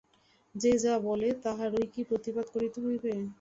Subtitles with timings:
[0.55, 3.11] যে যা বলে তাহারই কি প্রতিবাদ করিতে হইবে।